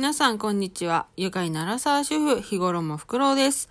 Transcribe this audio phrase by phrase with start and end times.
[0.00, 1.08] 皆さんこんにちは。
[1.18, 3.68] 愉快ならさ主婦、日頃もふくろうです。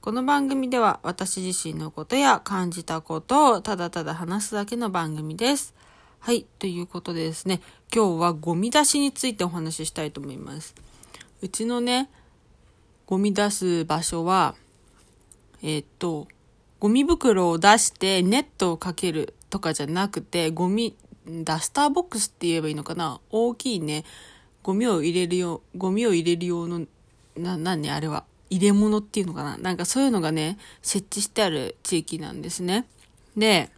[0.00, 5.76] この番組では私自身のことや感じたことをただただ話すだけの番組です。
[6.18, 6.46] はい。
[6.58, 7.60] ということでですね、
[7.94, 10.74] 今日はゴミ出しについてお話ししたいと思います。
[11.42, 12.10] うちのね、
[13.06, 14.56] ゴミ出す場所は、
[15.62, 16.26] えーっと、
[16.80, 23.20] ゴミ袋を出してネットをかけるとかじゃなくて、ゴミ、ダスターボックスって言えばいいのかな？
[23.30, 24.04] 大きいね、
[24.68, 26.84] ゴミを入れるよう、ゴミを入れる用の、
[27.38, 28.26] な、なんね、あれは。
[28.50, 32.86] 入れ物っていうのかななんかそういうのがね、設置してある地域なんですね。
[33.34, 33.70] で、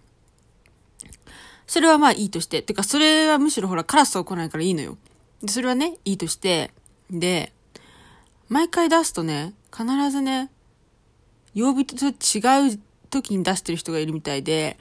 [1.69, 2.61] それはまあいいとして。
[2.63, 4.99] てか、それはむしろほら、カラスは来ないからいいのよ。
[5.47, 6.73] それはね、いいとして。
[7.09, 7.53] で、
[8.49, 10.51] 毎回出すとね、必ずね、
[11.55, 12.81] 曜日と違う
[13.11, 14.77] 時に出してる人がいるみたいで、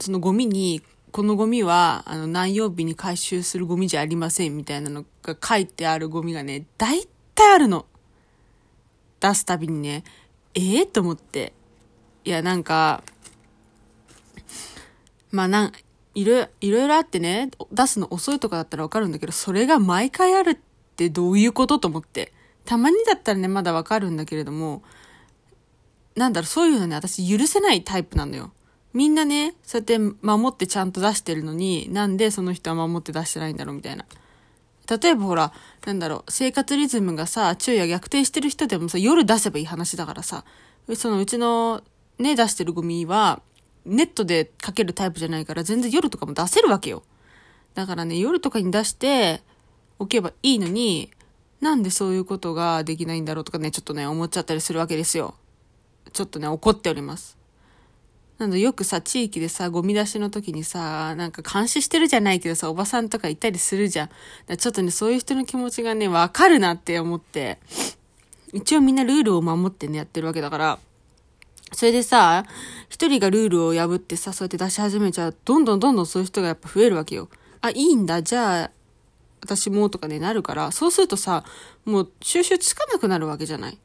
[0.00, 7.86] そのゴミに、このゴミは、あの、何曜日に回収するゴミじゃありませんみたいなのが書いてあるゴミがね、大体あるの。
[9.20, 10.04] 出すたびにね、
[10.54, 11.52] ええと思って。
[12.24, 13.02] いや、なんか、
[15.30, 15.72] まあ、なん、
[16.14, 20.58] いろ、いろいろあってね、出すの遅いとかだったらわかるんだけど、それが毎回あるっ
[20.96, 22.32] てどういうことと思って。
[22.64, 24.82] たまにだったらね、まだわかるんだけれども、
[26.16, 28.52] なんだろう、そういうのね、私許せないタイプなのよ。
[28.98, 34.04] みんなね、そうやって守ってちゃんと出してるのに、なんでその人は守って出してないんだろうみたいな。
[34.90, 35.52] 例えばほら、
[35.86, 40.44] なんだろう、生活リズムがさ、昼夜逆転してる人でもさ、夜出せばいい話だからさ、
[40.96, 41.84] そのうちの
[42.18, 43.40] ね、出してるゴミは、
[43.84, 47.04] ネットでかけるタイプじゃないから、全然夜とかも出せるわけよ。
[47.74, 49.42] だからね、夜とかに出して
[50.00, 51.12] おけばいいのに、
[51.60, 55.36] なんでそういうことができないんだろうとかね、ちょっとね、思っちゃったりするわけですよ。
[56.12, 57.37] ちょっとね、怒っております。
[58.38, 64.56] なんだ、よくさ、地域でさ、ゴミ出しの時にさ、なんか監視してるじゃないけどさ、おばさんとかいたりするじゃん。
[64.56, 67.58] ちょっとね、そういう人の気持ちがね、わかるなって思って、
[68.52, 70.78] 一応みんなルールを守ってね、やってるわけだから、
[71.72, 72.46] それでさ、
[72.88, 77.28] 一人がルールを破ってさ、そうやって出し始めちゃう、どんどんどんどんそういう人がやっぱ増えるわけよ。
[77.60, 78.70] あ、いいんだ、じゃあ、
[79.40, 81.44] 私もとかね、なるから、そうするとさ、
[81.84, 83.78] もう収集つかなくなるわけじゃない。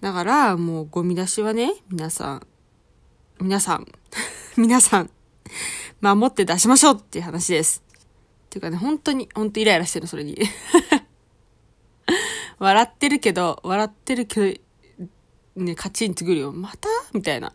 [0.00, 2.46] だから、もうゴミ出しはね、皆さん、
[3.40, 3.86] 皆さん、
[4.56, 5.10] 皆さん、
[6.00, 7.82] 守って出しましょうっていう話です。
[8.46, 10.38] っていうかね、本当に、本当イライラしてるの、それに。
[12.58, 14.60] 笑ってるけど、笑ってるけ
[15.56, 16.52] ど、ね、カチンってくるよ。
[16.52, 16.88] また？
[17.12, 17.52] みたいな。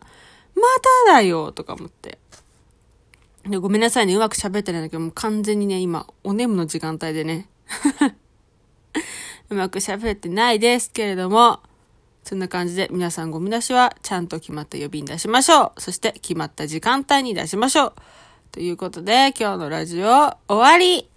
[0.54, 0.62] ま
[1.06, 2.18] ただよとか思って。
[3.48, 7.48] でごめんなさいね、うまく喋ってないんだけど、もう完全にね、今、お眠の時間帯でね、
[9.48, 11.60] うまく喋ってないですけれども、
[12.24, 15.80] そんな感じで皆さんゴミ出しはちゃんと決まった呼びに出しましょう。
[15.80, 17.92] そして決まった時間帯に出しましょう。
[18.52, 21.09] ということで今日のラジオ終わり